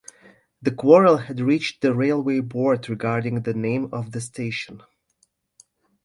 The 0.63 0.71
quarrel 0.71 1.17
had 1.17 1.39
reached 1.39 1.81
the 1.83 1.93
Railway 1.93 2.39
Board 2.39 2.89
regarding 2.89 3.41
the 3.43 3.53
name 3.53 3.87
of 3.93 4.13
the 4.13 4.19
station. 4.19 4.81